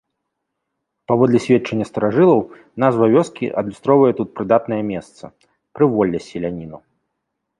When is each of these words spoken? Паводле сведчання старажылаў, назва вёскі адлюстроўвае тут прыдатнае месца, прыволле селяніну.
Паводле 1.09 1.39
сведчання 1.45 1.85
старажылаў, 1.89 2.39
назва 2.85 3.05
вёскі 3.15 3.51
адлюстроўвае 3.63 4.11
тут 4.19 4.29
прыдатнае 4.39 4.81
месца, 4.91 5.23
прыволле 5.77 6.19
селяніну. 6.29 6.77